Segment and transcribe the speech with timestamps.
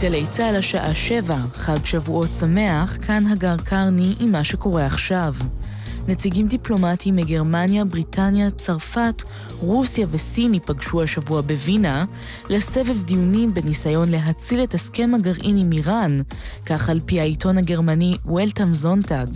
[0.00, 5.34] גלי צה"ל השעה שבע, חג שבועות שמח, כאן הגר קרני עם מה שקורה עכשיו.
[6.10, 9.22] נציגים דיפלומטיים מגרמניה, בריטניה, צרפת,
[9.60, 12.04] רוסיה וסין ייפגשו השבוע בווינה
[12.48, 16.18] לסבב דיונים בניסיון להציל את הסכם הגרעין עם איראן,
[16.66, 19.26] כך על פי העיתון הגרמני וולטם זונטג.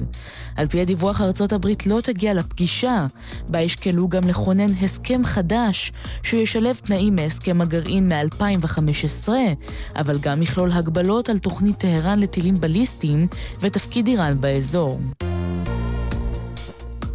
[0.57, 3.07] על פי הדיווח ארצות הברית לא תגיע לפגישה,
[3.49, 9.29] בה ישקלו גם לכונן הסכם חדש שישלב תנאים מהסכם הגרעין מ-2015,
[9.97, 13.27] אבל גם יכלול הגבלות על תוכנית טהרן לטילים בליסטיים
[13.61, 15.01] ותפקיד איראן באזור.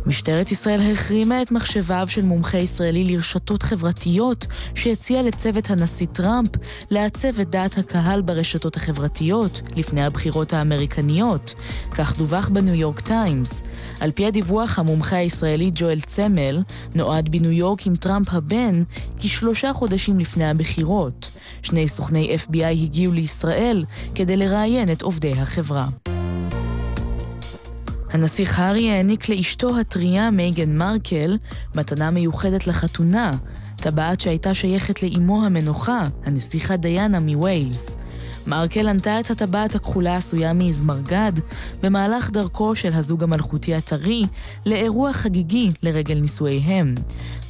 [0.09, 4.45] משטרת ישראל החרימה את מחשביו של מומחה ישראלי לרשתות חברתיות
[4.75, 6.49] שהציע לצוות הנשיא טראמפ
[6.91, 11.53] לעצב את דעת הקהל ברשתות החברתיות לפני הבחירות האמריקניות,
[11.91, 13.61] כך דווח בניו יורק טיימס.
[13.99, 16.63] על פי הדיווח, המומחה הישראלי ג'ואל צמל
[16.95, 18.83] נועד בניו יורק עם טראמפ הבן
[19.19, 21.31] כשלושה חודשים לפני הבחירות.
[21.61, 25.87] שני סוכני FBI הגיעו לישראל כדי לראיין את עובדי החברה.
[28.11, 31.37] הנסיך הארי העניק לאשתו הטריה מייגן מרקל
[31.75, 33.31] מתנה מיוחדת לחתונה,
[33.75, 37.97] טבעת שהייתה שייכת לאמו המנוחה, הנסיכה דיאנה מוויילס.
[38.49, 41.31] מרקל ענתה את הטבעת הכחולה העשויה מזמרגד
[41.83, 44.23] במהלך דרכו של הזוג המלכותי הטרי
[44.65, 46.95] לאירוע חגיגי לרגל נישואיהם.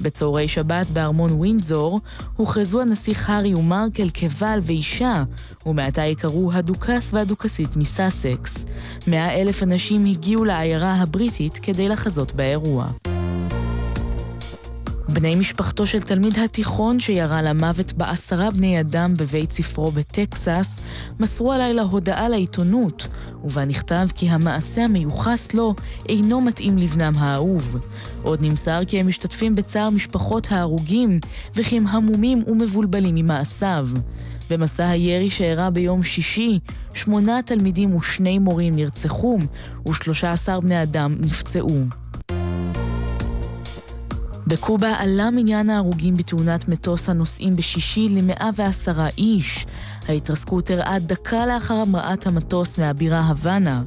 [0.02, 2.00] בצהרי שבת בארמון ווינזור
[2.36, 5.24] הוכרזו הנסיך הארי ומרקל כבעל ואישה,
[5.66, 8.66] ומעתה יקראו הדוכס והדוכסית מסאסקס.
[9.08, 12.88] מאה אלף אנשים הגיעו לעיירה הבריטית כדי לחזות באירוע.
[15.20, 20.80] בני משפחתו של תלמיד התיכון שירה למוות בעשרה בני אדם בבית ספרו בטקסס,
[21.20, 23.08] מסרו הלילה הודעה לעיתונות,
[23.44, 25.76] ובה נכתב כי המעשה המיוחס לו
[26.10, 27.78] אינו מתאים לבנם האהוב.
[28.24, 31.20] עוד נמסר כי הם משתתפים בצער משפחות ההרוגים,
[31.56, 33.88] וכי הם המומים ומבולבלים ממעשיו.
[34.50, 36.60] במסע הירי שאירע ביום שישי,
[36.94, 39.38] שמונה תלמידים ושני מורים נרצחו,
[39.90, 42.09] ושלושה עשר בני אדם נפצעו.
[44.50, 49.66] בקובה עלה מניין ההרוגים בתאונת מטוס הנוסעים בשישי ל-110 איש.
[50.08, 53.82] ההתרסקות אירעה דקה לאחר המראת המטוס מהבירה הוואנה.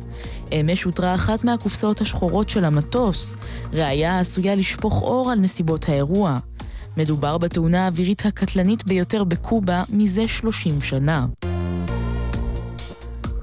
[0.53, 3.37] אמש הותרה אחת מהקופסאות השחורות של המטוס,
[3.73, 6.39] ראיה עשויה לשפוך אור על נסיבות האירוע.
[6.97, 11.27] מדובר בתאונה האווירית הקטלנית ביותר בקובה מזה 30 שנה.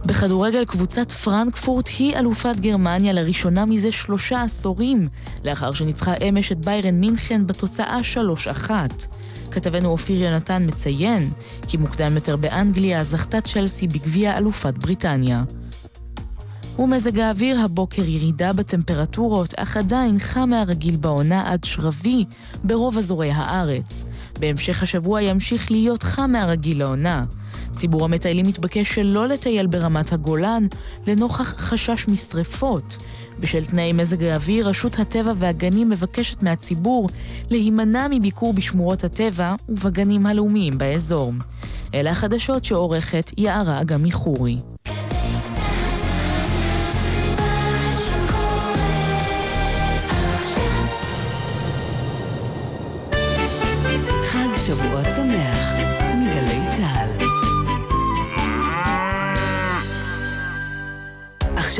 [0.09, 5.07] בכדורגל קבוצת פרנקפורט היא אלופת גרמניה לראשונה מזה שלושה עשורים,
[5.43, 7.99] לאחר שניצחה אמש את ביירן מינכן בתוצאה
[8.67, 8.71] 3-1.
[9.51, 11.29] כתבנו אופיר יונתן מציין
[11.67, 15.43] כי מוקדם יותר באנגליה זכתה צ'לסי בגביע אלופת בריטניה.
[16.79, 22.25] ומזג האוויר הבוקר ירידה בטמפרטורות, אך עדיין חם מהרגיל בעונה עד שרבי
[22.63, 24.05] ברוב אזורי הארץ.
[24.39, 27.25] בהמשך השבוע ימשיך להיות חם מהרגיל לעונה.
[27.79, 30.67] ציבור המטיילים מתבקש שלא לטייל ברמת הגולן
[31.07, 32.97] לנוכח חשש משרפות.
[33.39, 37.09] בשל תנאי מזג האוויר, רשות הטבע והגנים מבקשת מהציבור
[37.49, 41.33] להימנע מביקור בשמורות הטבע ובגנים הלאומיים באזור.
[41.93, 44.57] אלה החדשות שעורכת יערה אגמי חורי.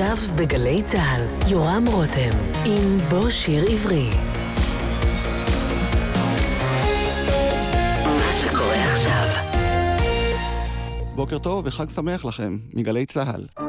[0.02, 4.10] עכשיו בגלי צה"ל, יורם רותם, עם בוא שיר עברי.
[8.06, 9.28] מה שקורה עכשיו.
[11.16, 13.69] בוקר טוב וחג שמח לכם, מגלי צה"ל.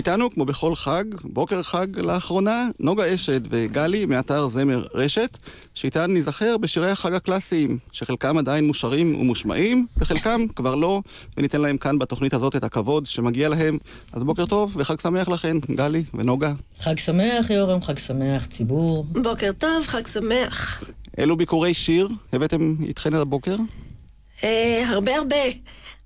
[0.00, 5.38] ואיתנו, כמו בכל חג, בוקר חג לאחרונה, נוגה אשד וגלי מאתר זמר רשת,
[5.74, 11.02] שאיתן ניזכר בשירי החג הקלאסיים, שחלקם עדיין מושרים ומושמעים, וחלקם כבר לא,
[11.36, 13.78] וניתן להם כאן בתוכנית הזאת את הכבוד שמגיע להם.
[14.12, 16.52] אז בוקר טוב וחג שמח לכן, גלי ונוגה.
[16.78, 19.04] חג שמח, יורם, חג שמח, ציבור.
[19.04, 20.84] בוקר טוב, חג שמח.
[21.18, 23.56] אילו ביקורי שיר הבאתם איתכן על הבוקר?
[24.44, 25.36] אה, הרבה הרבה.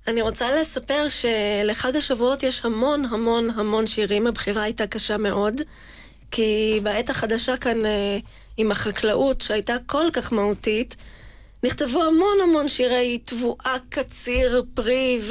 [0.07, 5.61] אני רוצה לספר שלחג השבועות יש המון המון המון שירים, הבחירה הייתה קשה מאוד,
[6.31, 8.17] כי בעת החדשה כאן אה,
[8.57, 10.95] עם החקלאות, שהייתה כל כך מהותית,
[11.63, 15.21] נכתבו המון המון שירי תבואה, קציר, פרי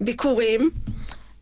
[0.00, 0.70] וביקורים,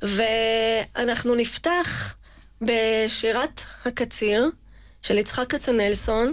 [0.03, 2.15] ואנחנו נפתח
[2.61, 4.50] בשירת הקציר
[5.03, 6.32] של יצחק כצנלסון.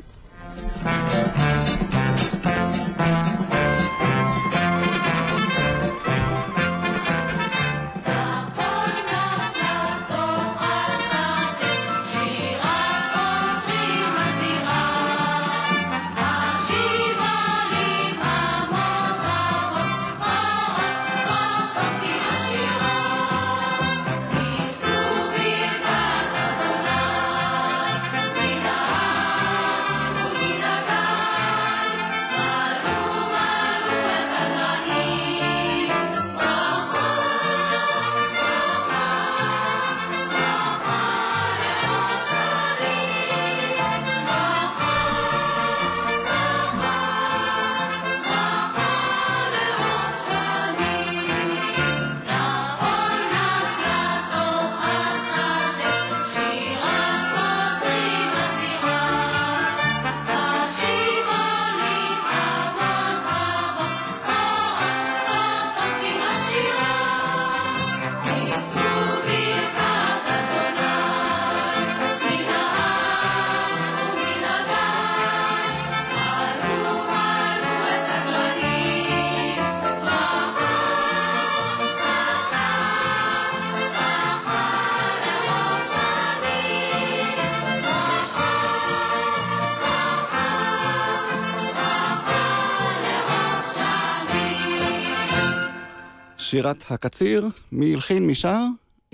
[96.57, 98.59] שירת הקציר, מי הלחין, מי שר?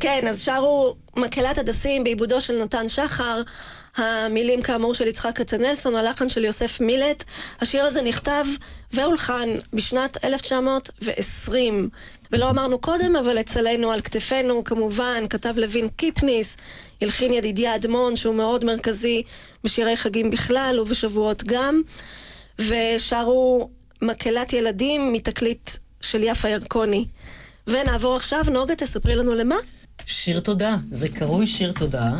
[0.01, 3.41] כן, אז שרו מקהלת הדסים בעיבודו של נתן שחר,
[3.95, 7.23] המילים כאמור של יצחק כצנלסון, הלחן של יוסף מילט.
[7.61, 8.45] השיר הזה נכתב
[8.91, 11.89] והולחן בשנת 1920.
[12.31, 16.57] ולא אמרנו קודם, אבל אצלנו על כתפינו, כמובן, כתב לוין קיפניס,
[17.01, 19.23] הלחין ידידיה אדמון, שהוא מאוד מרכזי
[19.63, 21.81] בשירי חגים בכלל ובשבועות גם,
[22.59, 23.69] ושרו
[24.01, 25.69] מקהלת ילדים מתקליט
[26.03, 27.05] של יפה ירקוני.
[27.67, 29.55] ונעבור עכשיו, נוגה, תספרי לנו למה?
[30.05, 32.11] שיר תודה, זה קרוי שיר תודה.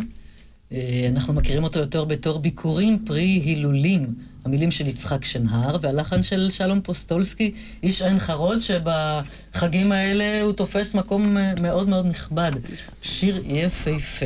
[0.71, 4.13] אה, אנחנו מכירים אותו יותר בתור ביקורים פרי הילולים.
[4.45, 7.53] המילים של יצחק שנהר, והלחן של שלום פוסטולסקי,
[7.83, 12.51] איש עין חרוד, שבחגים האלה הוא תופס מקום אה, מאוד מאוד נכבד.
[13.01, 14.25] שיר יפהפה.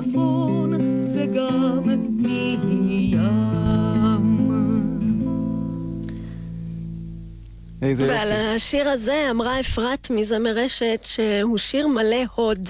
[7.99, 8.55] איזה ועל יופי.
[8.55, 12.69] השיר הזה אמרה אפרת מזמר רשת שהוא שיר מלא הוד,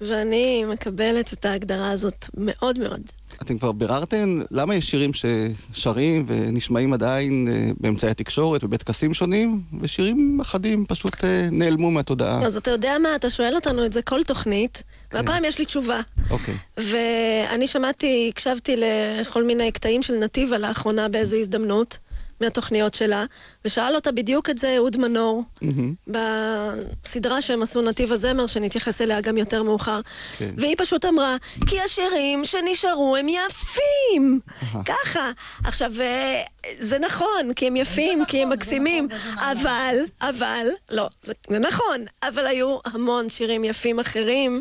[0.00, 3.00] ואני מקבלת את ההגדרה הזאת מאוד מאוד.
[3.42, 10.38] אתם כבר ביררתם למה יש שירים ששרים ונשמעים עדיין אה, באמצעי התקשורת ובטקסים שונים, ושירים
[10.40, 12.42] אחדים פשוט אה, נעלמו מהתודעה.
[12.42, 14.82] אז אתה יודע מה, אתה שואל אותנו את זה כל תוכנית,
[15.12, 16.00] והפעם יש לי תשובה.
[16.30, 16.54] אוקיי.
[16.76, 21.98] ואני שמעתי, הקשבתי לכל מיני קטעים של נתיבה לאחרונה באיזו הזדמנות
[22.40, 23.24] מהתוכניות שלה,
[23.64, 25.94] ושאל אותה בדיוק את זה אהוד מנור, מהמם.
[26.06, 30.00] בסדרה שהם עשו נתיב הזמר, שנתייחס אליה גם יותר מאוחר.
[30.38, 30.50] כן.
[30.56, 34.40] והיא פשוט אמרה, כי השירים שנשארו הם יפים!
[34.84, 35.30] ככה.
[35.64, 36.42] עכשיו, אה,
[36.78, 42.46] זה נכון, כי הם יפים, כי הם מקסימים, אבל, אבל, לא, זה, זה נכון, אבל
[42.46, 44.60] היו המון שירים יפים אחרים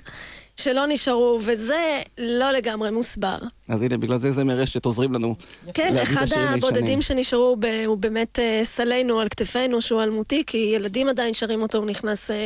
[0.57, 3.37] שלא נשארו, וזה לא לגמרי מוסבר.
[3.69, 5.35] אז הנה, בגלל זה זמר רשת עוזרים לנו.
[5.73, 7.01] כן, אחד הבודדים הישנים.
[7.01, 11.77] שנשארו ב, הוא באמת אה, סלינו על כתפינו, שהוא אלמותי, כי ילדים עדיין שרים אותו,
[11.77, 12.45] הוא נכנס אה,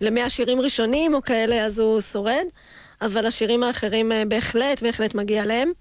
[0.00, 2.44] למאה שירים ראשונים או כאלה, אז הוא שורד,
[3.02, 5.72] אבל השירים האחרים אה, בהחלט, בהחלט מגיע להם.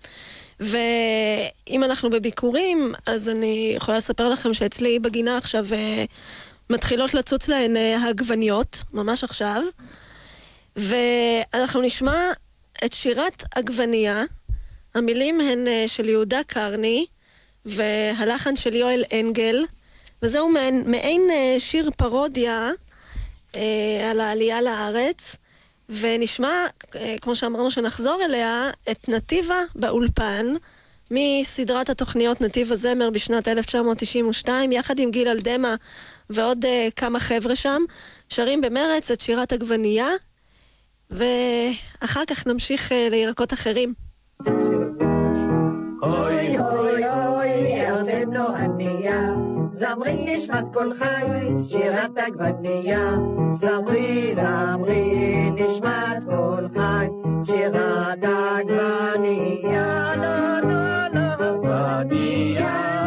[0.60, 6.06] ואם אנחנו בביקורים, אז אני יכולה לספר לכם שאצלי בגינה עכשיו אה,
[6.70, 9.62] מתחילות לצוץ להן אה, העגבניות, ממש עכשיו,
[10.80, 12.32] ואנחנו נשמע
[12.86, 14.24] את שירת עגבנייה.
[14.96, 17.06] המילים הן אה, של יהודה קרני,
[17.66, 19.66] והלחן של יואל אנגל,
[20.22, 22.70] וזהו מעין, מעין אה, שיר פרודיה
[23.56, 25.36] אה, על העלייה לארץ,
[25.90, 30.46] ונשמע, אה, כמו שאמרנו שנחזור אליה, את נתיבה באולפן,
[31.12, 35.76] מסדרת התוכניות נתיב הזמר בשנת 1992, יחד עם גיל אלדמה
[36.30, 37.82] ועוד אה, כמה חבר'ה שם,
[38.30, 40.08] שרים במרץ את שירת עגבנייה,
[41.10, 43.94] ואחר כך נמשיך אה, לירקות אחרים.
[48.54, 49.34] ענייה,
[49.72, 51.26] זמרי נשמת כל חי,
[51.70, 53.16] שירת עגבנייה.
[53.52, 57.08] זמרי זמרי נשמת כל חי,
[57.44, 60.16] שירת עגבנייה.
[60.16, 60.60] לה
[61.14, 62.99] לה עגבנייה, עגבנייה,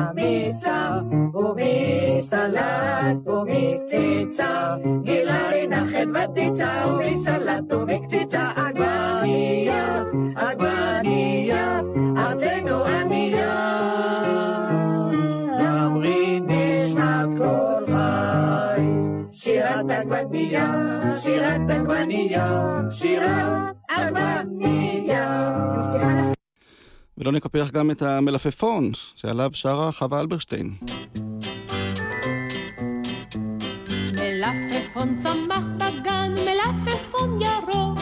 [0.00, 0.90] מחמיצה,
[1.34, 10.02] ומסלט ומקציצה, גילי נחת ותיצה, ומסלט ומקציצה, עגבנייה,
[10.36, 11.80] עגבנייה,
[12.16, 13.80] ארצנו ענייה.
[15.58, 18.82] זמרי נשמת כל חי,
[19.32, 20.72] שירת עגבנייה,
[21.16, 25.50] שירת עגבנייה, שירת עגבנייה.
[27.20, 30.74] ולא נקפח גם את המלפפון, שעליו שרה חווה אלברשטיין.
[34.16, 37.98] מלפפון צמח בגן, מלפפון ירוק,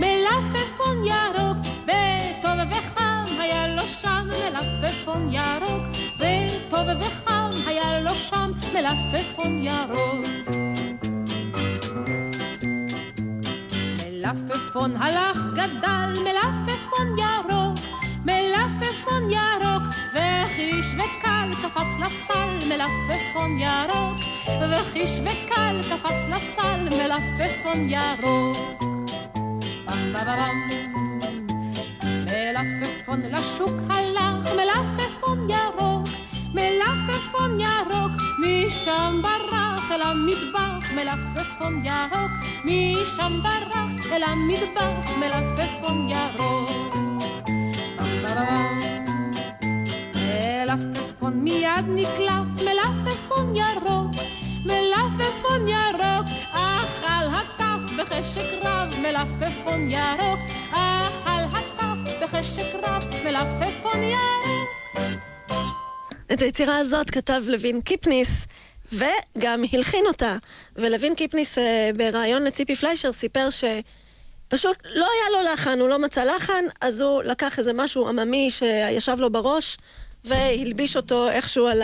[0.00, 5.82] מלפפון ירוק, וטוב וחם היה לו שם מלפפון ירוק,
[6.16, 10.26] וטוב וחם היה לו שם מלפפון ירוק.
[14.06, 17.59] מלפפון הלך גדל, מלפפון ירוק,
[18.80, 19.82] מלפפון ירוק,
[20.14, 24.20] וחיש וקל קפץ לסל, מלפפון ירוק,
[24.70, 28.56] וחיש וקל קפץ לסל, מלפפון ירוק.
[29.86, 30.12] פם
[32.26, 36.08] מלפפון לשוק הלך, מלפפון ירוק,
[36.54, 42.30] מלפפון ירוק, משם ברח אל המטבח, מלפפון ירוק,
[42.64, 46.89] משם ברח אל המטבח, מלפפון ירוק.
[50.14, 54.10] מלפפון מיד נקלף, מלפפון ירוק,
[54.66, 64.70] מלפפון ירוק, אכל הטף בחשק רב, מלפפון ירוק, אכל הטף בחשק רב, מלפפון ירוק.
[66.32, 68.46] את היצירה הזאת כתב לוין קיפניס,
[68.92, 70.36] וגם הלחין אותה.
[70.76, 73.48] ולוין קיפניס אה, בריאיון לציפי פליישר סיפר
[74.50, 78.50] שפשוט לא היה לו לחן, הוא לא מצא לחן, אז הוא לקח איזה משהו עממי
[78.50, 79.76] שישב לו בראש,
[80.24, 81.82] והלביש אותו איכשהו על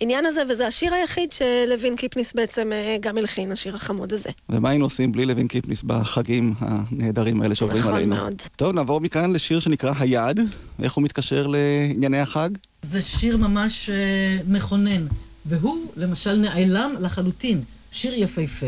[0.00, 4.30] העניין הזה, וזה השיר היחיד שלוין קיפניס בעצם אה, גם הלחין, השיר החמוד הזה.
[4.48, 8.16] ומה היינו עושים בלי לוין קיפניס בחגים הנהדרים האלה שעוברים נכון עלינו?
[8.16, 8.42] מאוד.
[8.56, 10.40] טוב, נעבור מכאן לשיר שנקרא היד.
[10.82, 12.50] איך הוא מתקשר לענייני החג?
[12.82, 15.06] זה שיר ממש אה, מכונן,
[15.46, 17.60] והוא למשל נעלם לחלוטין.
[17.92, 18.66] שיר יפהפה,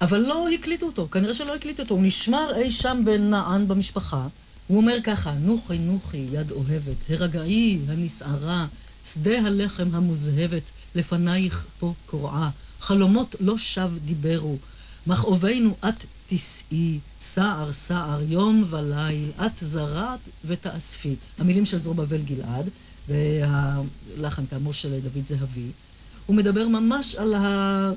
[0.00, 1.94] אבל לא הקליטו אותו, כנראה שלא הקליטו אותו.
[1.94, 4.26] הוא נשמר אי שם בנען במשפחה.
[4.66, 8.66] הוא אומר ככה, נוחי נוחי יד אוהבת, הרגעי הנסערה,
[9.12, 10.62] שדה הלחם המוזהבת,
[10.94, 12.50] לפנייך פה קורעה,
[12.80, 14.56] חלומות לא שב דיברו,
[15.06, 21.14] מכאובינו את תישאי, סער סער יום וליל, את זרעת ותאספי.
[21.38, 22.68] המילים של זרובבל גלעד,
[23.08, 25.70] והלחן כאמור של דוד זהבי.
[26.26, 27.90] הוא מדבר ממש על ה...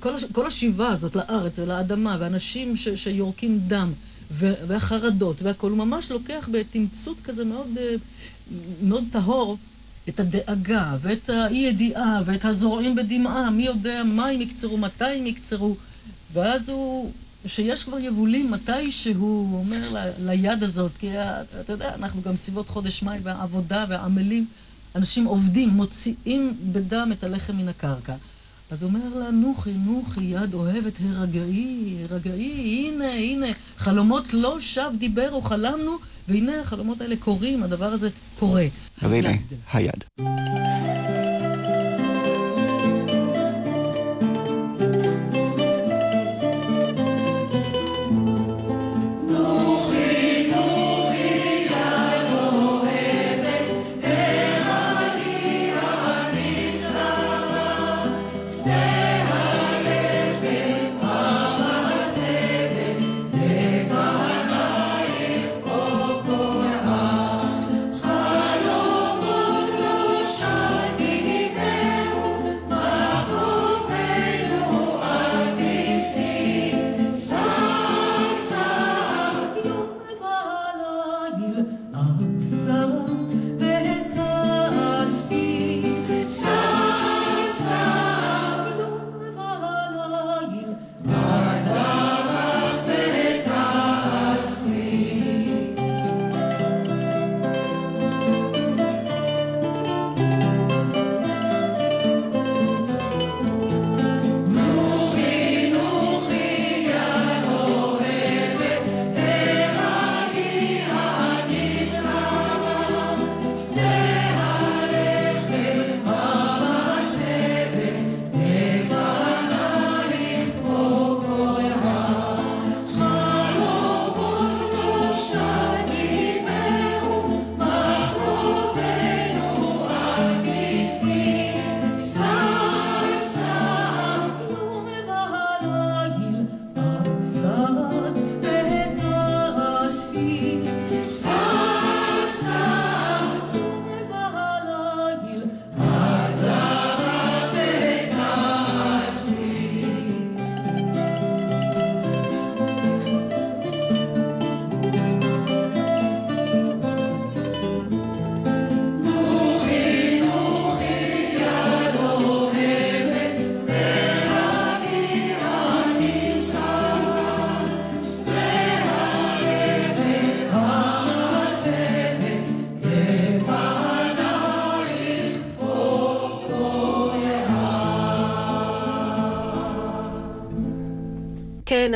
[0.00, 0.24] כל, הש...
[0.24, 2.88] כל השיבה הזאת לארץ ולאדמה, ואנשים ש...
[2.88, 3.92] שיורקים דם,
[4.32, 4.52] ו...
[4.66, 7.94] והחרדות והכול, הוא ממש לוקח בתמצות כזה מאוד, אה,
[8.82, 9.58] מאוד טהור
[10.08, 15.76] את הדאגה, ואת האי-ידיעה, ואת הזורעים בדמעה, מי יודע מה הם יקצרו, מתי הם יקצרו,
[16.32, 17.10] ואז הוא,
[17.46, 20.10] שיש כבר יבולים, מתי שהוא אומר ל...
[20.18, 21.10] ליד הזאת, כי
[21.60, 24.46] אתה יודע, אנחנו גם סביבות חודש מאי, והעבודה והעמלים,
[24.96, 28.14] אנשים עובדים, מוציאים בדם את הלחם מן הקרקע.
[28.70, 33.46] אז אומר לה, נוחי, נוחי, יד אוהבת, הרגעי, הרגעי, הנה, הנה,
[33.76, 35.96] חלומות לא שב דיבר או חלמנו,
[36.28, 38.08] והנה החלומות האלה קורים, הדבר הזה
[38.38, 38.64] קורה.
[39.02, 39.30] אז הנה,
[39.72, 40.04] היד.
[40.16, 40.24] כן,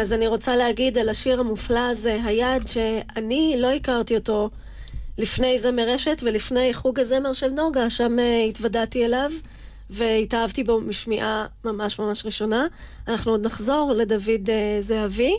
[0.01, 4.51] אז אני רוצה להגיד על השיר המופלא הזה, היד, שאני לא הכרתי אותו
[5.19, 9.31] לפני זמר רשת ולפני חוג הזמר של נוגה, שם uh, התוודעתי אליו
[9.91, 12.67] והתאהבתי בו משמיעה ממש ממש ראשונה.
[13.09, 15.35] אנחנו עוד נחזור לדוד uh, זהבי,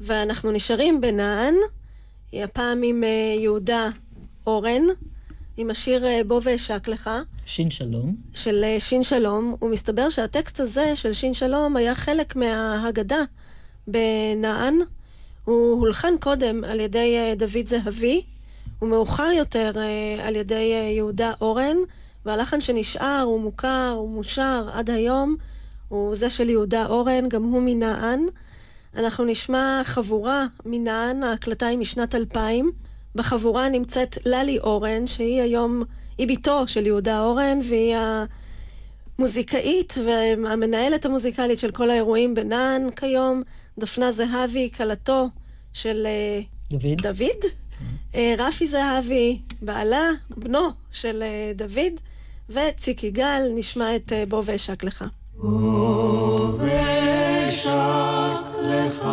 [0.00, 1.54] ואנחנו נשארים בנען,
[2.32, 3.88] הפעם עם uh, יהודה
[4.46, 4.82] אורן.
[5.56, 7.10] עם השיר בוא ואשק לך.
[7.46, 8.16] שין שלום.
[8.34, 9.56] של שין שלום.
[9.62, 13.22] ומסתבר שהטקסט הזה של שין שלום היה חלק מההגדה
[13.86, 14.74] בנען.
[15.44, 18.22] הוא הולחן קודם על ידי דוד זהבי,
[18.82, 19.72] ומאוחר יותר
[20.22, 21.76] על ידי יהודה אורן,
[22.26, 25.36] והלחן שנשאר, הוא מוכר, הוא מושר עד היום,
[25.88, 28.26] הוא זה של יהודה אורן, גם הוא מנען.
[28.96, 32.72] אנחנו נשמע חבורה מנען, ההקלטה היא משנת 2000.
[33.14, 35.82] בחבורה נמצאת ללי אורן, שהיא היום,
[36.18, 37.96] היא בתו של יהודה אורן, והיא
[39.18, 43.42] המוזיקאית והמנהלת המוזיקלית של כל האירועים בנען כיום.
[43.78, 45.28] דפנה זהבי, כלתו
[45.72, 46.06] של
[46.70, 47.00] דוד.
[47.02, 47.44] דוד.
[48.38, 51.22] רפי זהבי, בעלה, בנו של
[51.54, 52.00] דוד,
[52.50, 55.04] וציק יגאל, נשמע את בוא ואשק לך.
[55.34, 57.74] בוא ואשק
[58.62, 59.04] לך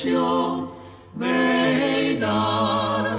[0.00, 0.68] 雄
[1.12, 3.17] 美男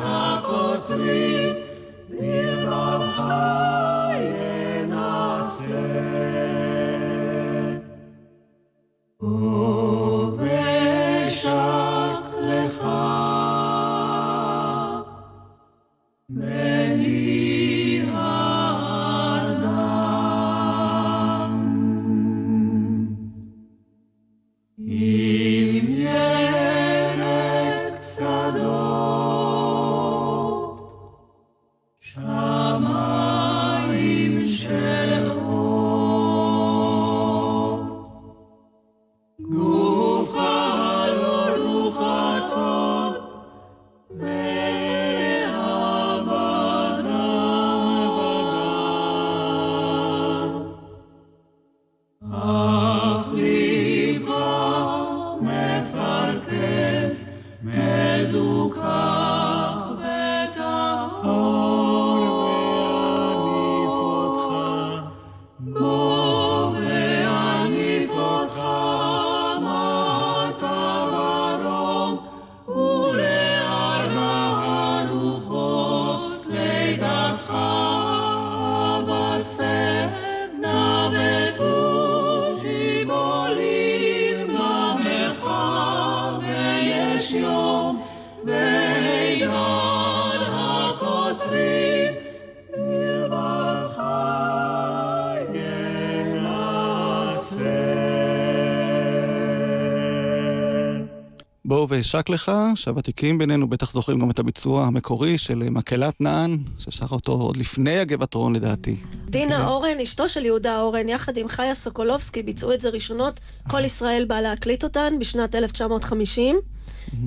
[102.00, 107.32] ואשק לך, שהוותיקים בינינו בטח זוכרים גם את הביצוע המקורי של מקהלת נען, ששר אותו
[107.32, 108.96] עוד לפני הגבעתרון לדעתי.
[109.26, 113.40] דינה אורן, אשתו של יהודה אורן, יחד עם חיה סוקולובסקי, ביצעו את זה ראשונות.
[113.68, 116.60] כל ישראל בא להקליט אותן בשנת 1950.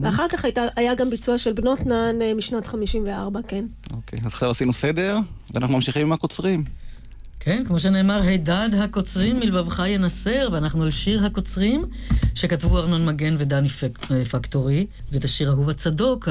[0.02, 3.64] ואחר כך הייתה, היה גם ביצוע של בנות נען אה, משנת 54, כן.
[3.92, 5.18] אוקיי, אז עכשיו עשינו סדר,
[5.54, 6.64] ואנחנו ממשיכים עם הקוצרים.
[7.44, 11.84] כן, כמו שנאמר, הידד הקוצרים מלבבך ינסר, ואנחנו על שיר הקוצרים,
[12.34, 13.98] שכתבו ארנון מגן ודני פק,
[14.30, 16.28] פקטורי, ואת השיר אהוב הצדוק.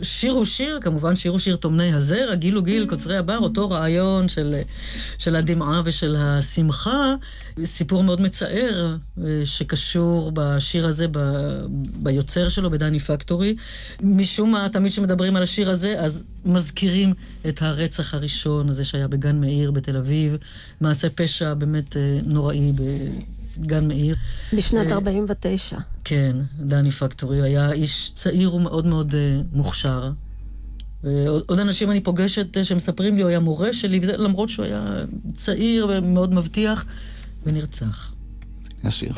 [0.00, 3.70] השיר הוא שיר, כמובן שיר הוא שיר תומני הזר, הגיל הוא גיל, קוצרי הבר, אותו
[3.70, 4.54] רעיון של,
[5.18, 7.14] של הדמעה ושל השמחה.
[7.64, 8.96] סיפור מאוד מצער
[9.44, 11.18] שקשור בשיר הזה, ב,
[11.96, 13.56] ביוצר שלו, בדני פקטורי.
[14.02, 17.14] משום מה, תמיד כשמדברים על השיר הזה, אז מזכירים
[17.48, 20.36] את הרצח הראשון הזה שהיה בגן מאיר בתל אביב.
[20.80, 22.72] מעשה פשע באמת נוראי
[23.58, 24.16] בגן מאיר.
[24.52, 25.76] בשנת 49.
[26.04, 29.14] כן, דני פקטורי היה איש צעיר ומאוד מאוד
[29.52, 30.10] מוכשר.
[31.46, 35.86] עוד אנשים אני פוגשת שמספרים לי, הוא היה מורה שלי, וזה, למרות שהוא היה צעיר
[35.90, 36.84] ומאוד מבטיח,
[37.46, 38.12] ונרצח.
[38.84, 39.12] השיר.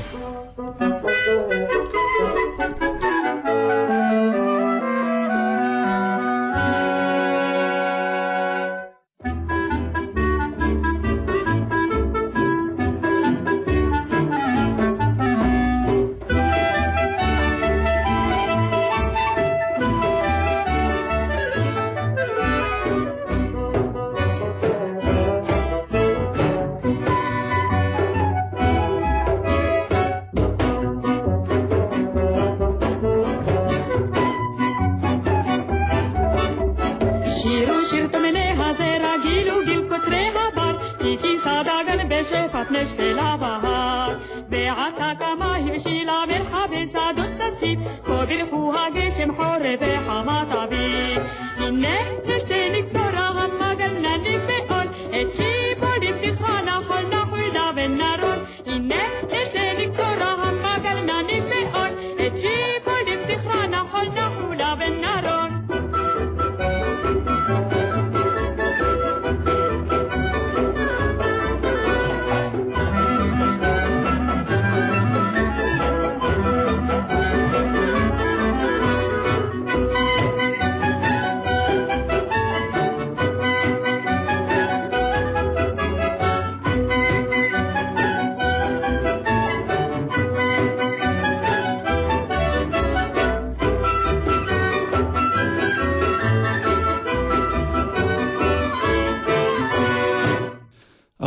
[42.29, 44.19] שפת נשפלה בהר,
[44.51, 51.23] ועתה קמה הבשילה מרחבי שדות תסיף, כה ברכו הגשם חורף וחמת אביב.
[51.57, 58.45] הנה נצא נקצורה המגלננים בעול, את שיבולים תכרענה חול נחוידה ונרון.
[58.67, 59.03] הנה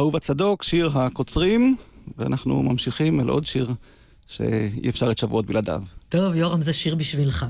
[0.02, 1.76] אהוב הצדוק, שיר הקוצרים,
[2.18, 3.72] ואנחנו ממשיכים אל עוד שיר
[4.28, 5.84] שאי אפשר את שבועות בלעדיו.
[6.10, 7.46] טוב, יורם, זה שיר בשבילך.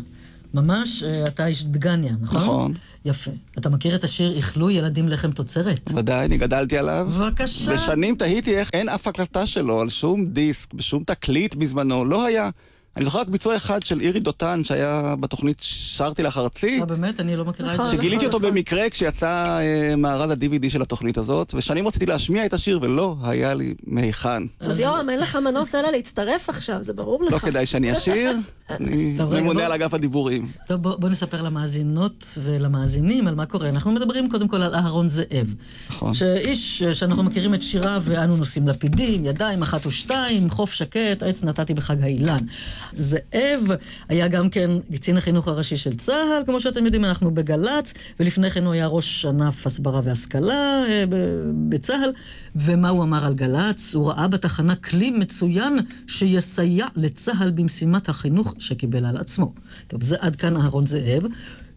[0.54, 2.38] ממש, אתה איש דגניה, נכון?
[2.42, 2.74] נכון.
[3.06, 3.32] יפה.
[3.58, 5.92] אתה מכיר את השיר "איכלו ילדים לחם תוצרת"?
[5.96, 7.08] ודאי, אני גדלתי עליו.
[7.12, 7.72] בבקשה.
[7.76, 12.50] ושנים תהיתי איך אין אף הקלטה שלו על שום דיסק, בשום תקליט בזמנו, לא היה.
[12.98, 16.80] אני זוכר רק ביצוע אחד של אירי דותן, שהיה בתוכנית שרתי לך ארצי.
[16.80, 17.20] אה, באמת?
[17.20, 17.92] אני לא מכירה את זה.
[17.92, 19.60] שגיליתי אותו במקרה כשיצא
[19.98, 24.44] מארז ה-DVD של התוכנית הזאת, ושנים רציתי להשמיע את השיר ולא היה לי מהיכן.
[24.60, 27.32] אז יורם, אין לך מנוס אלא להצטרף עכשיו, זה ברור לך.
[27.32, 28.32] לא כדאי שאני אשיר,
[28.70, 30.52] אני ממונה על אגף הדיבורים.
[30.68, 33.70] טוב, בוא, בוא נספר למאזינות ולמאזינים על מה קורה.
[33.70, 35.56] אנחנו מדברים קודם כל על אהרון זאב.
[35.90, 36.14] נכון.
[36.14, 41.44] שאיש אה, שאנחנו מכירים את שיריו, ואנו נושאים לפידים, ידיים אחת ושתיים, חוף שקט, עץ
[41.44, 42.46] נתתי בחג האילן.
[42.98, 43.68] זאב
[44.10, 48.66] היה גם כן קצין החינוך הראשי של צה"ל, כמו שאתם יודעים, אנחנו בגל"צ, ולפני כן
[48.66, 51.04] הוא היה ראש ענף הסברה והשכלה אה,
[51.70, 52.12] בצה"ל.
[52.56, 53.96] ומה הוא אמר על גל"צ?
[53.96, 59.54] הוא ראה בתחנה כלי מצוין שיסייע לצה"ל במשימת החינוך שקיבל על עצמו.
[59.88, 61.24] טוב, זה עד כאן אהרון זאב.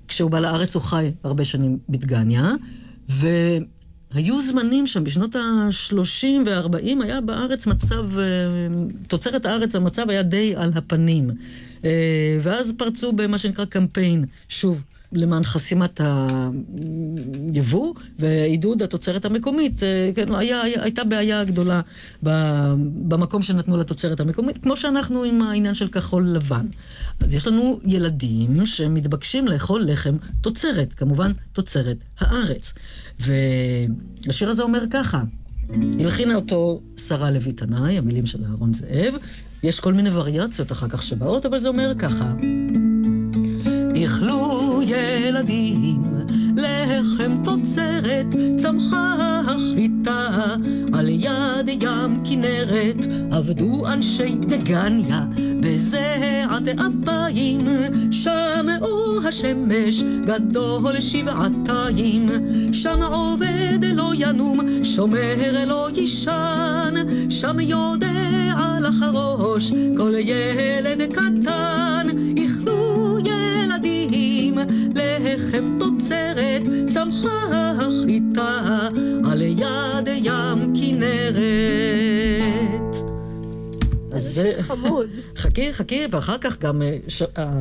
[0.08, 2.52] כשהוא בא לארץ הוא חי הרבה שנים בדגניה,
[4.14, 8.24] והיו זמנים שם, בשנות ה-30 וה-40 היה בארץ מצב, אה,
[9.08, 11.30] תוצרת הארץ המצב היה די על הפנים.
[11.84, 16.00] אה, ואז פרצו במה שנקרא קמפיין, שוב, למען חסימת
[17.54, 19.82] היבוא ועידוד התוצרת המקומית.
[19.82, 21.80] אה, כן, היה, היה, הייתה בעיה גדולה
[23.08, 26.66] במקום שנתנו לתוצרת המקומית, כמו שאנחנו עם העניין של כחול לבן.
[27.20, 32.74] אז יש לנו ילדים שמתבקשים לאכול לחם תוצרת, כמובן תוצרת הארץ.
[33.20, 35.22] והשיר הזה אומר ככה,
[36.00, 39.14] הלחינה אותו שרה לוי תנאי, המילים של אהרון זאב.
[39.62, 42.34] יש כל מיני וריאציות אחר כך שבאות, אבל זה אומר ככה.
[43.94, 46.02] איכלו ילדים
[46.64, 48.26] לחם תוצרת,
[48.58, 49.42] צמחה
[49.74, 50.54] חיטה
[50.92, 55.26] על יד ים כנרת, עבדו אנשי דגניה
[55.60, 57.66] בזיעת אפיים,
[58.82, 62.28] אור השמש גדול שבעתיים,
[62.72, 66.94] שם עובד לא ינום, שומר לא יישן,
[67.30, 73.18] שם יודע לחרוש כל ילד קטן, איכלו
[74.58, 76.62] ילדים לחם תוצרת,
[76.94, 78.88] צמחה חיטה
[79.30, 81.46] על יד ים כנרת.
[84.12, 85.10] איזה שיר חמוד.
[85.36, 87.22] חכי, חכי, ואחר כך גם אה, ש...
[87.36, 87.60] ה-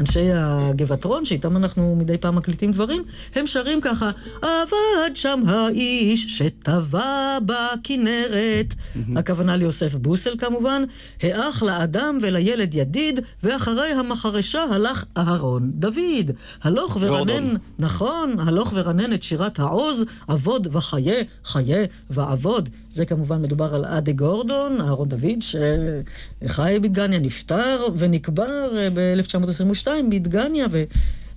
[0.00, 4.10] אנשי הגבעטרון, שאיתם אנחנו מדי פעם מקליטים דברים, הם שרים ככה,
[4.42, 8.74] עבד שם האיש שטבע בכנרת.
[9.16, 10.82] הכוונה ליוסף בוסל כמובן,
[11.22, 16.30] האח לאדם ולילד ידיד, ואחרי המחרשה הלך אהרון דוד.
[16.62, 22.68] הלוך ורנן, נכון, הלוך ורנן את שירת העוז, עבוד וחיה, חיה ועבוד.
[22.90, 29.89] זה כמובן מדובר על אדה גורדון, אהרון דוד, שחי בדגניה, נפטר ונקבר אה, ב-1922.
[29.90, 30.84] שתיים בדגניה, ו...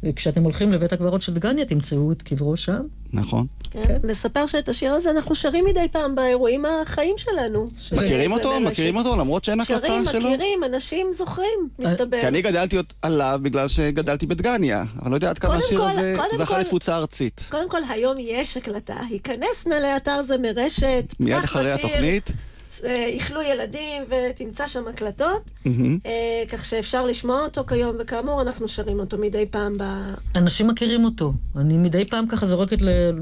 [0.03, 2.81] וכשאתם הולכים לבית הקברות של דגניה, תמצאו את קברו שם.
[3.13, 3.45] נכון.
[3.71, 3.83] כן.
[3.87, 3.97] כן.
[4.03, 7.69] לספר שאת השיר הזה אנחנו שרים מדי פעם באירועים החיים שלנו.
[7.91, 8.59] מכירים אותו?
[8.59, 9.15] מכירים אותו?
[9.15, 10.05] למרות שאין הקלטה שלו?
[10.05, 12.21] שרים, מכירים, אנשים זוכרים, אה, מסתבר.
[12.21, 16.59] כי אני גדלתי עליו בגלל שגדלתי בדגניה, אבל לא יודע עד כמה השיר הזה זכה
[16.59, 17.45] לתפוצה ארצית.
[17.49, 18.95] קודם כל, היום יש הקלטה.
[19.09, 21.35] היכנס נא לאתר זמרשת, פתח בשיר.
[21.35, 22.29] מיד אחרי התוכנית.
[22.83, 25.51] איכלו ילדים ותמצא שם הקלטות.
[26.05, 29.83] אה, כך שאפשר לשמוע אותו כיום, וכאמור, אנחנו שרים אותו מדי פעם ב...
[30.35, 31.33] אנשים מכירים אותו.
[31.55, 32.77] אני מדי פעם ככה זורקת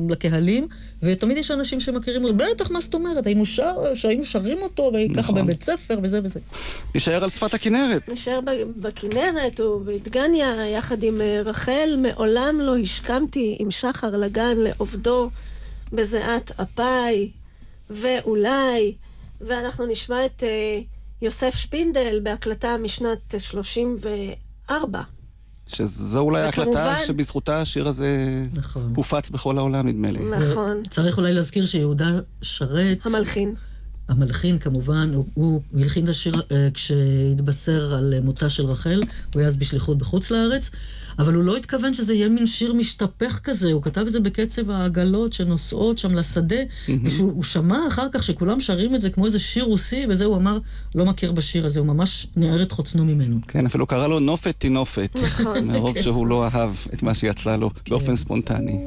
[0.10, 0.68] לקהלים,
[1.04, 2.36] ותמיד יש אנשים שמכירים אותו.
[2.36, 3.28] בטח, מה זאת אומרת?
[3.28, 5.36] היינו, שר, שהיינו שרים אותו, וככה נכון.
[5.36, 6.40] בבית ספר וזה וזה.
[6.96, 8.10] נישאר על שפת הכנרת.
[8.10, 8.40] נשאר
[8.76, 15.30] בכנרת ובדגניה, יחד עם אה, רחל, מעולם לא השכמתי עם שחר לגן לעובדו
[15.94, 17.32] בזיעת אפי,
[17.90, 18.94] ואולי,
[19.48, 20.80] ואנחנו נשמע את אה,
[21.22, 25.02] יוסף שפינדל בהקלטה משנת 34.
[25.68, 28.94] שזו אולי וכמובן- ההקלטה שבזכותה השיר הזה נכון.
[28.96, 30.20] הופץ בכל העולם, נדמה לי.
[30.26, 30.84] נכון.
[30.90, 32.10] צריך אולי להזכיר שיהודה
[32.42, 33.56] שרת, המלחין.
[34.10, 39.02] המלחין כמובן, הוא, הוא הלחין את השיר אה, כשהתבשר על מותה של רחל,
[39.34, 40.70] הוא היה אז בשליחות בחוץ לארץ,
[41.22, 44.70] אבל הוא לא התכוון שזה יהיה מין שיר משתפך כזה, הוא כתב את זה בקצב
[44.72, 46.56] העגלות שנוסעות שם לשדה,
[47.04, 50.36] וכשהוא הוא שמע אחר כך שכולם שרים את זה כמו איזה שיר רוסי, וזה הוא
[50.36, 50.60] אמר,
[50.96, 53.38] לא מכיר בשיר הזה, הוא ממש ניער את חוצנו ממנו.
[53.48, 55.10] כן, אפילו קרא לו נופת תינופת.
[55.24, 55.68] נכון.
[55.68, 58.86] מרוב שהוא לא אהב את מה שיצא לו באופן ספונטני.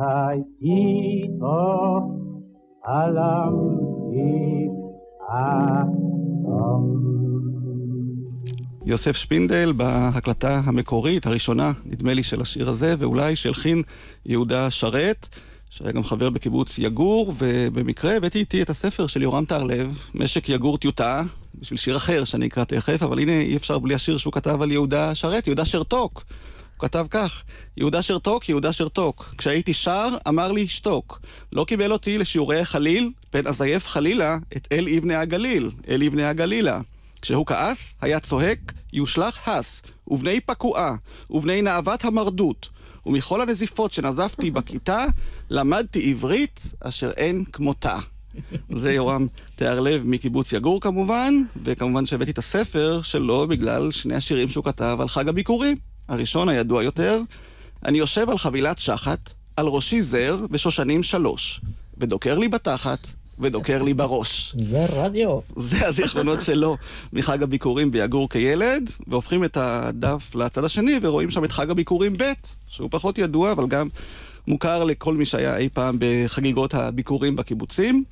[0.00, 2.00] הייתי פה,
[2.86, 4.50] חלמתי
[8.86, 13.82] יוסף שפינדל בהקלטה המקורית, הראשונה, נדמה לי, של השיר הזה, ואולי שהלחין
[14.26, 15.28] יהודה שרת,
[15.70, 20.78] שהיה גם חבר בקיבוץ יגור, ובמקרה הבאתי איתי את הספר של יורם טהרלב, משק יגור
[20.78, 21.22] טיוטה,
[21.54, 24.72] בשביל שיר אחר שאני אקרא תכף, אבל הנה אי אפשר בלי השיר שהוא כתב על
[24.72, 26.24] יהודה שרת, יהודה שרתוק.
[26.80, 27.42] הוא כתב כך,
[27.76, 29.34] יהודה שרתוק, יהודה שרתוק.
[29.38, 31.20] כשהייתי שר, אמר לי שתוק.
[31.52, 36.80] לא קיבל אותי לשיעורי החליל, פן אזייף חלילה את אל אבני הגליל, אל אבני הגלילה.
[37.22, 40.94] כשהוא כעס, היה צועק, יושלך הס, ובני פקועה,
[41.30, 42.68] ובני נאוות המרדות.
[43.06, 45.04] ומכל הנזיפות שנזפתי בכיתה,
[45.50, 47.98] למדתי עברית אשר אין כמותה.
[48.76, 54.64] זה יורם תיארלב מקיבוץ יגור כמובן, וכמובן שהבאתי את הספר שלו בגלל שני השירים שהוא
[54.64, 55.89] כתב על חג הביקורים.
[56.10, 57.20] הראשון הידוע יותר,
[57.84, 61.60] אני יושב על חבילת שחת, על ראשי זר ושושנים שלוש,
[61.98, 63.06] ודוקר לי בתחת,
[63.38, 64.54] ודוקר לי בראש.
[64.56, 65.38] זה רדיו.
[65.56, 66.76] זה הזיכרונות שלו
[67.12, 72.32] מחג הביקורים ביגור כילד, והופכים את הדף לצד השני ורואים שם את חג הביקורים ב',
[72.68, 73.88] שהוא פחות ידוע, אבל גם
[74.46, 78.04] מוכר לכל מי שהיה אי פעם בחגיגות הביקורים בקיבוצים.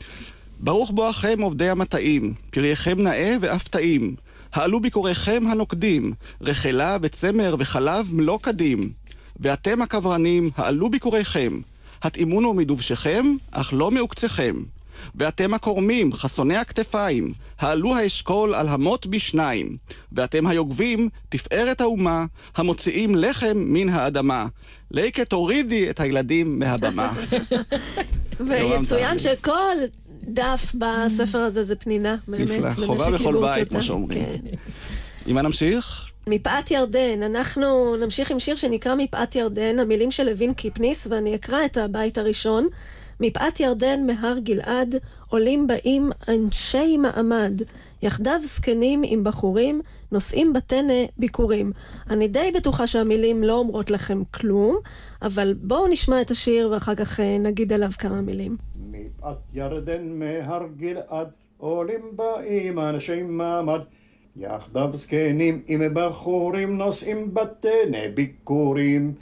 [0.60, 4.14] ברוך בואכם עובדי המטעים, פרייכם נאה ואף טעים.
[4.52, 8.92] העלו ביקוריכם הנוקדים, רחלה וצמר וחלב מלוא קדים.
[9.40, 11.60] ואתם הקברנים, העלו ביקוריכם,
[12.02, 14.56] התאימונו מדובשכם, אך לא מעוקצכם.
[15.14, 19.76] ואתם הקורמים, חסוני הכתפיים, העלו האשכול על המות בשניים.
[20.12, 22.24] ואתם היוגבים, תפארת האומה,
[22.56, 24.46] המוציאים לחם מן האדמה.
[24.90, 27.12] ליקה תורידי את הילדים מהבמה.
[28.46, 29.76] ויצוין שכל
[30.28, 32.50] דף בספר הזה זה פנינה, באמת.
[32.50, 33.68] נפלא, חובה בכל בית.
[33.68, 34.24] כמו שאומרים.
[34.24, 34.50] כן.
[35.26, 36.04] עם מה נמשיך?
[36.26, 41.64] מפאת ירדן, אנחנו נמשיך עם שיר שנקרא מפאת ירדן, המילים של לוין קיפניס, ואני אקרא
[41.64, 42.68] את הבית הראשון.
[43.20, 44.94] מפאת ירדן מהר גלעד,
[45.28, 47.62] עולים באים אנשי מעמד,
[48.02, 49.80] יחדיו זקנים עם בחורים,
[50.12, 51.72] נושאים בטנא ביקורים.
[52.10, 54.76] אני די בטוחה שהמילים לא אומרות לכם כלום,
[55.22, 58.56] אבל בואו נשמע את השיר ואחר כך אה, נגיד עליו כמה מילים.
[58.98, 61.28] מפאת ירדן מהר גלעד,
[61.58, 63.80] עולים באים אנשי מעמד.
[64.36, 69.14] יחדיו זקנים עם בחורים נושאים בטנא ביקורים.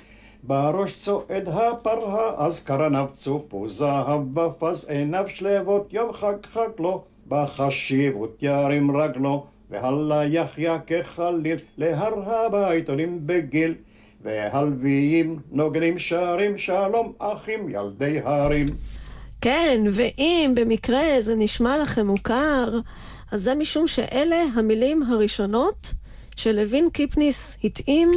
[0.42, 8.38] בראש צועד הפרה, אז קרניו צופו זהב ופז עיניו שלוות, יום חג חג לו, בחשיבות
[8.42, 13.74] ירים רגלו, והלה יחיה כחליל, להר הבית עולים בגיל.
[14.22, 18.66] והלוויים נוגנים שרים, שלום אחים ילדי הרים.
[19.40, 22.78] כן, ואם במקרה זה נשמע לכם מוכר,
[23.32, 25.94] אז זה משום שאלה המילים הראשונות
[26.36, 28.12] שלוין קיפניס התאים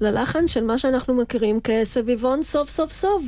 [0.00, 3.22] ללחן של מה שאנחנו מכירים כסביבון סוף סוף סוף.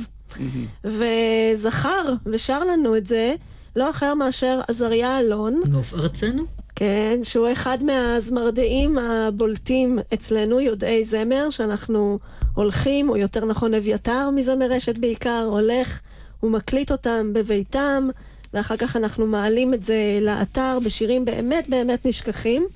[0.83, 3.35] וזכר ושר לנו את זה
[3.75, 6.43] לא אחר מאשר עזריה אלון, נוף ארצנו?
[6.75, 12.19] כן, שהוא אחד מהזמרדעים הבולטים אצלנו, יודעי זמר, שאנחנו
[12.53, 16.01] הולכים, או יותר נכון אביתר מזמר רשת בעיקר, הולך
[16.43, 18.07] ומקליט אותם בביתם,
[18.53, 22.67] ואחר כך אנחנו מעלים את זה לאתר בשירים באמת באמת נשכחים.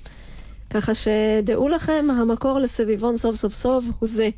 [0.69, 4.29] ככה שדעו לכם, המקור לסביבון סוף סוף סוף הוא זה.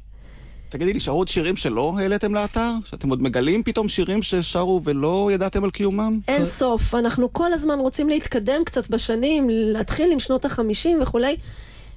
[0.69, 2.71] תגידי, נשארו עוד שירים שלא העליתם לאתר?
[2.85, 6.19] שאתם עוד מגלים פתאום שירים ששרו ולא ידעתם על קיומם?
[6.27, 11.35] אין סוף, אנחנו כל הזמן רוצים להתקדם קצת בשנים, להתחיל עם שנות החמישים וכולי,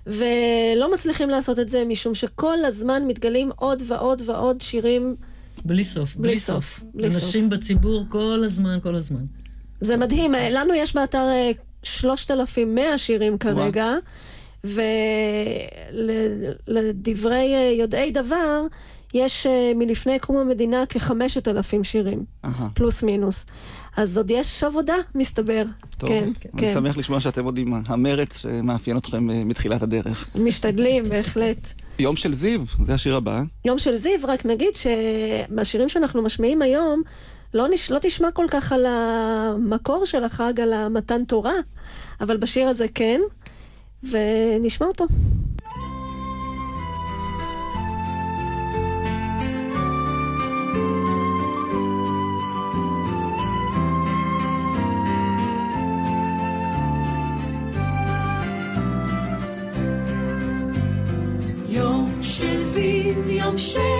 [0.06, 5.16] ולא מצליחים לעשות את זה משום שכל הזמן מתגלים עוד ועוד ועוד שירים.
[5.66, 6.80] בלי סוף, בלי סוף, סוף.
[6.94, 7.24] בלי סוף.
[7.24, 9.24] אנשים בציבור כל הזמן, כל הזמן.
[9.80, 11.50] זה מדהים, אה, לנו יש באתר אה,
[11.82, 13.94] 3,100 שירים כרגע,
[16.68, 18.66] ולדברי יודעי דבר,
[19.14, 22.68] יש אה, מלפני קום המדינה כחמשת אלפים שירים, אהה.
[22.74, 23.46] פלוס מינוס.
[23.96, 25.62] אז עוד יש עבודה, מסתבר.
[25.98, 26.74] טוב, כן, אני כן.
[26.74, 30.28] שמח לשמוע שאתם עוד עם המרץ שמאפיין אתכם אה, מתחילת הדרך.
[30.34, 31.72] משתדלים, בהחלט.
[31.98, 33.42] יום של זיו, זה השיר הבא.
[33.64, 37.02] יום של זיו, רק נגיד שבשירים שאנחנו משמיעים היום,
[37.54, 37.90] לא, נש...
[37.90, 41.54] לא תשמע כל כך על המקור של החג, על המתן תורה,
[42.20, 43.20] אבל בשיר הזה כן,
[44.02, 45.06] ונשמע אותו.
[63.56, 63.95] זיו,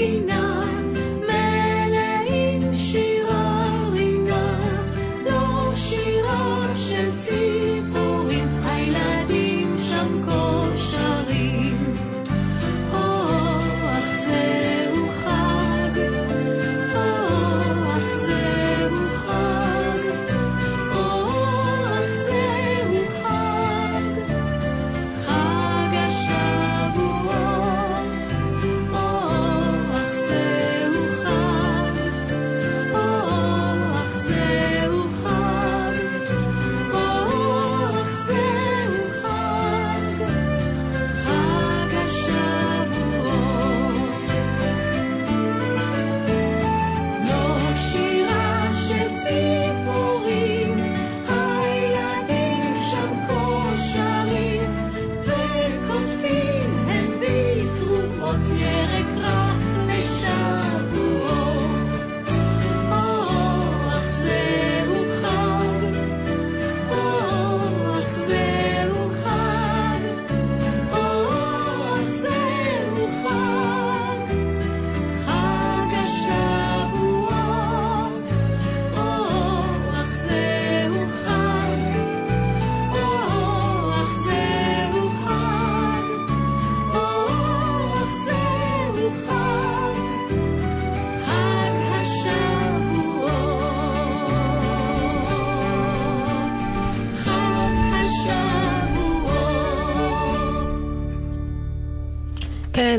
[0.00, 0.29] walking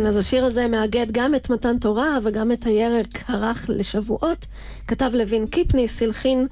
[0.02, 4.48] כן, אז השיר הזה מאגד גם את מתן תורה וגם את הירק הרך לשבועות.
[4.88, 6.48] כתב לוין קיפניס, הלחין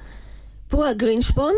[0.68, 1.52] פועה גרינשפון,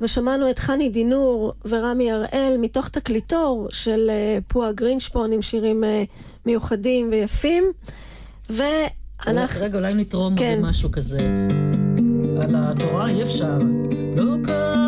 [0.00, 6.04] ושמענו את חני דינור ורמי הראל מתוך תקליטור של אה, פועה גרינשפון עם שירים אה,
[6.46, 7.64] מיוחדים ויפים.
[8.50, 9.60] ואנחנו...
[9.60, 10.58] רגע, אולי נתרום כן.
[10.62, 11.18] משהו כזה.
[12.42, 13.58] על התורה אי אפשר.
[14.16, 14.81] לא קם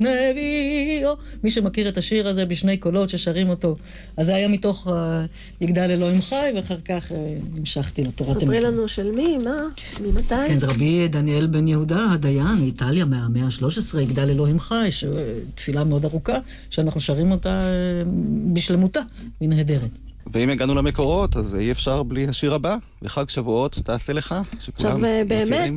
[0.00, 1.16] יד נביאו.
[1.44, 3.76] מי שמכיר את השיר הזה בשני קולות ששרים אותו,
[4.16, 5.24] אז זה היה מתוך אה,
[5.60, 8.64] יגדל אלוהים חי, ואחר כך אה, המשכתי לתורת ספרי אמת.
[8.64, 9.60] לנו של מי, מה,
[10.00, 10.34] ממתי?
[10.48, 16.04] כן, זה רבי דניאל בן יהודה, הדיין, מאיטליה, מהמאה ה-13, יגדל אלוהים חי, שתפילה מאוד
[16.04, 16.38] ארוכה,
[16.70, 18.10] שאנחנו שרים אותה אה,
[18.52, 19.00] בשלמותה,
[19.40, 19.90] היא נהדרת.
[20.32, 25.28] ואם הגענו למקורות, אז אי אפשר בלי השיר הבא, וחג שבועות תעשה לך, שכולם עכשיו,
[25.28, 25.76] באמת, מכירים.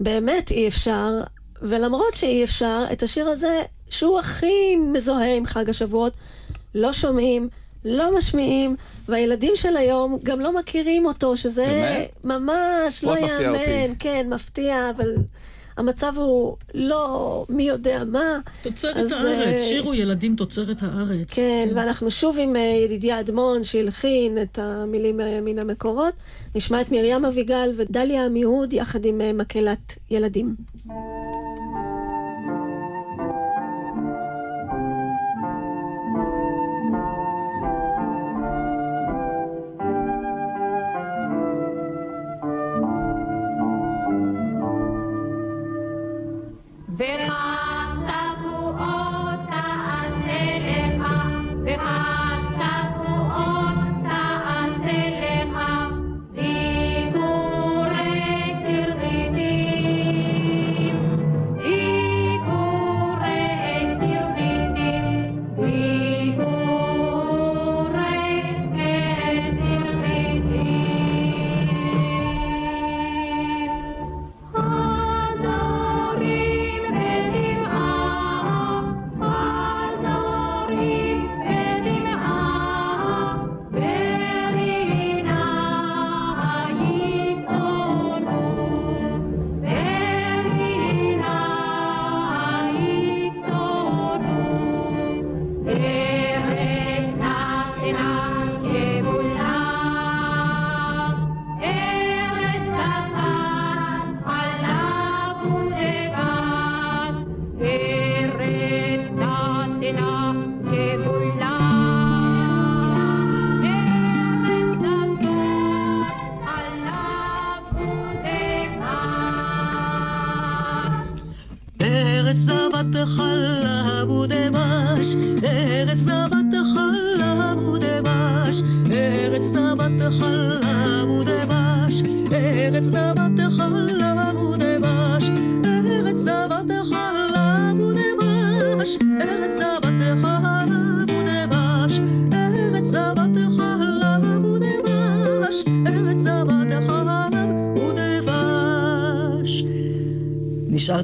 [0.00, 1.08] באמת אי אפשר,
[1.62, 6.12] ולמרות שאי אפשר, את השיר הזה, שהוא הכי מזוהה עם חג השבועות,
[6.74, 7.48] לא שומעים
[7.84, 8.76] לא משמיעים,
[9.08, 12.10] והילדים של היום גם לא מכירים אותו, שזה באמת?
[12.24, 13.58] ממש לא מאוד מפתיע יאמן.
[13.58, 13.94] אותי.
[13.98, 15.14] כן, מפתיע, אבל
[15.76, 18.38] המצב הוא לא מי יודע מה.
[18.62, 21.34] תוצרת אז, הארץ, אה, שירו ילדים תוצרת הארץ.
[21.34, 26.14] כן, ואנחנו שוב עם אה, ידידיה אדמון שהלחין את המילים אה, מן המקורות.
[26.54, 30.54] נשמע את מרים אביגל ודליה עמיהוד יחד עם מקהלת ילדים.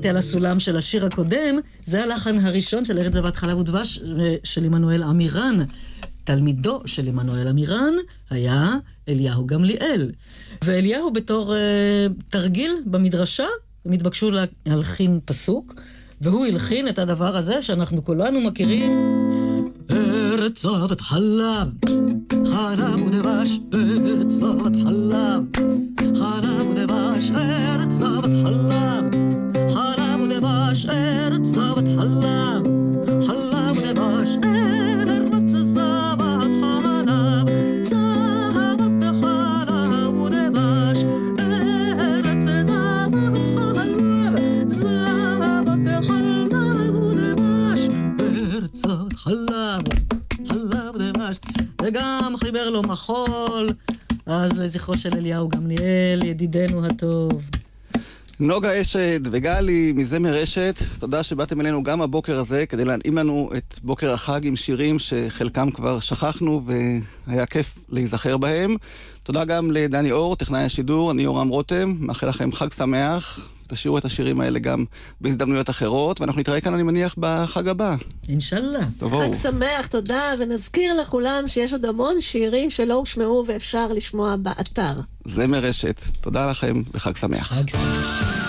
[0.06, 4.34] נשארתי על הסולם של השיר הקודם, זה הלחן הראשון של ארץ זבת חלב ודבש אה,
[4.44, 5.64] של עמנואל עמירן.
[6.24, 7.92] תלמידו של עמנואל עמירן
[8.30, 8.74] היה
[9.08, 10.10] אליהו גמליאל.
[10.64, 13.46] ואליהו בתור אה, תרגיל במדרשה,
[13.84, 14.30] הם התבקשו
[14.66, 15.74] להלחין פסוק,
[16.20, 18.90] והוא הלחין את הדבר הזה שאנחנו כולנו מכירים.
[19.90, 21.68] ארץ זבת חלב,
[22.44, 25.42] חלב ודבש, ארץ זבת חלב,
[26.14, 29.25] חלב ודבש, ארץ זבת חלב
[51.86, 53.68] וגם חיבר לו מחול,
[54.26, 57.50] אז לזכרו של אליהו גמליאל, ידידנו הטוב.
[58.40, 63.74] נוגה אשת וגלי מזמר אשת, תודה שבאתם אלינו גם הבוקר הזה כדי להנעים לנו את
[63.82, 66.62] בוקר החג עם שירים שחלקם כבר שכחנו
[67.26, 68.76] והיה כיף להיזכר בהם.
[69.22, 73.48] תודה גם לדני אור, טכנאי השידור, אני יורם רותם, מאחל לכם חג שמח.
[73.66, 74.84] תשאירו את השירים האלה גם
[75.20, 77.96] בהזדמנויות אחרות, ואנחנו נתראה כאן, אני מניח, בחג הבא.
[78.28, 78.80] אינשאללה.
[78.98, 79.32] תבואו.
[79.32, 85.00] חג שמח, תודה, ונזכיר לכולם שיש עוד המון שירים שלא הושמעו ואפשר לשמוע באתר.
[85.24, 86.00] זמר רשת.
[86.20, 87.52] תודה לכם וחג שמח.
[87.52, 88.45] חג שמח.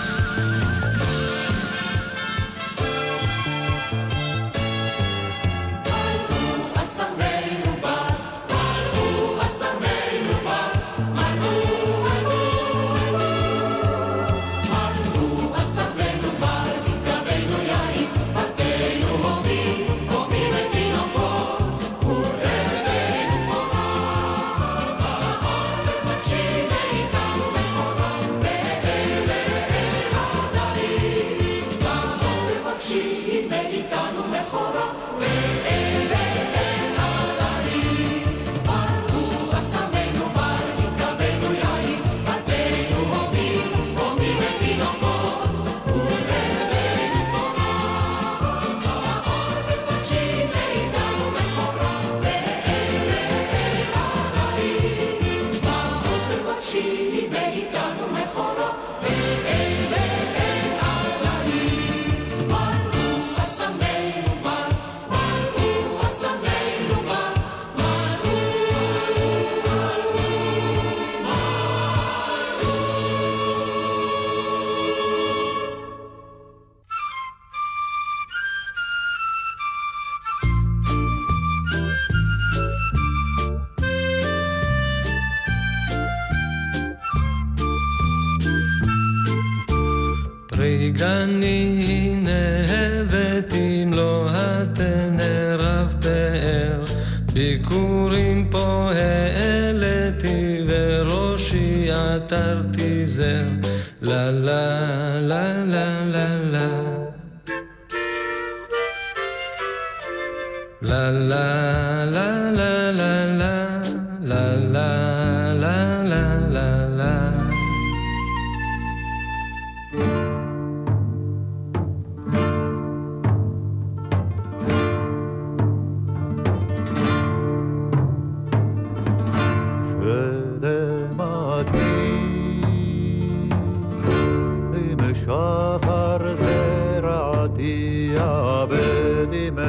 [138.70, 139.67] beni ya me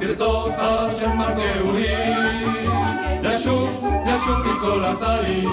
[0.00, 2.95] Birzotar Shemar Geuli
[4.26, 5.48] mucho quiso la salir,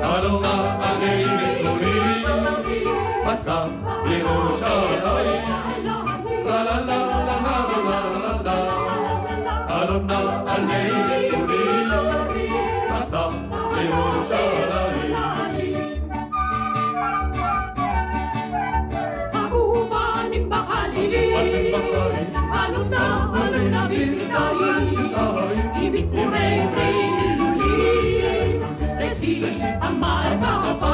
[0.00, 1.96] paloma alegre turí,
[3.24, 3.68] pasa,
[4.04, 4.74] vieron ya
[6.44, 7.58] la la la la la
[8.24, 8.56] la la.
[9.66, 10.00] La,
[12.88, 13.22] pasa,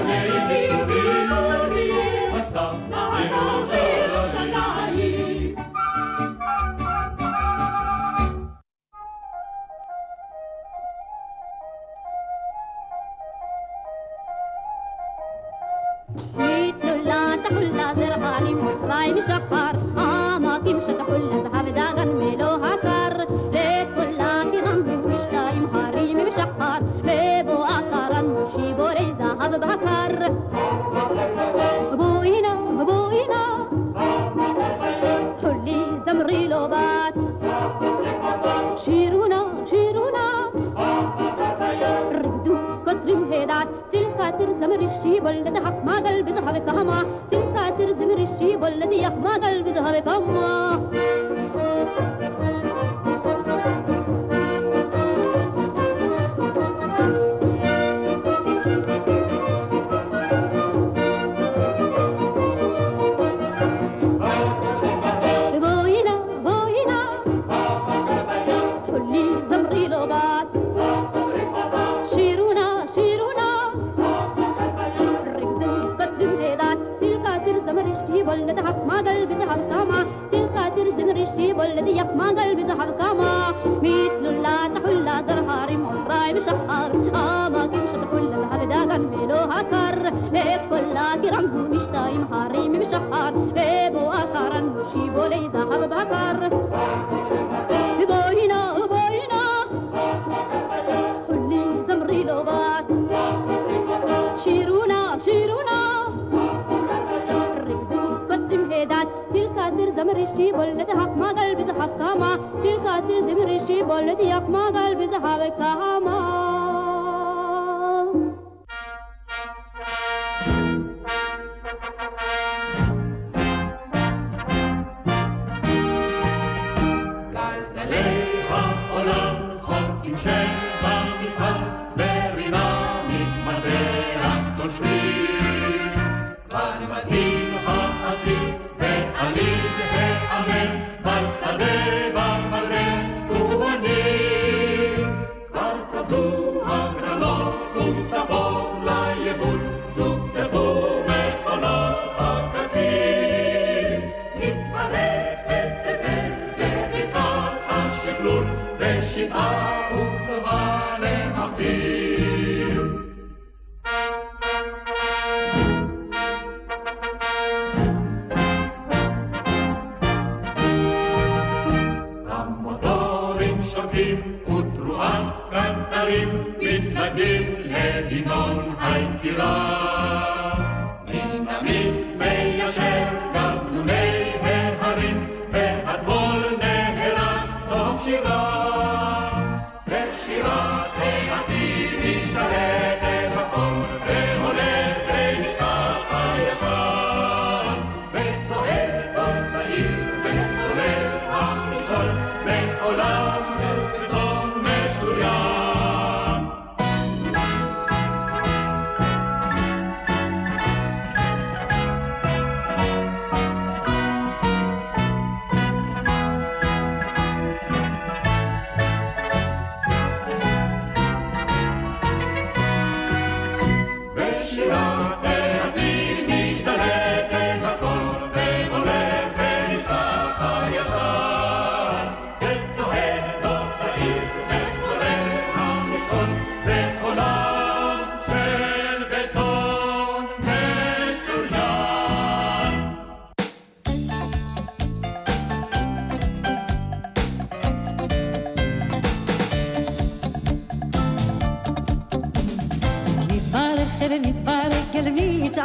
[0.00, 0.61] away.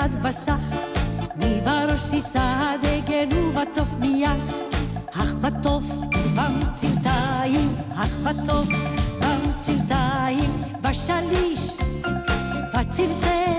[0.08, 0.60] בצד וסח,
[1.64, 4.30] בראש יישא הדגל ובתוף מיד.
[5.12, 5.84] אך בתוף
[6.36, 8.68] במצלתיים, אך בתוף
[9.20, 10.51] במצלתיים,
[10.82, 11.78] בשליש,
[12.74, 13.57] בצלצל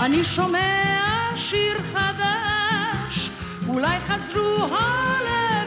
[0.00, 3.30] אני שומע שיר חדש,
[3.68, 5.57] אולי חזרו הלווים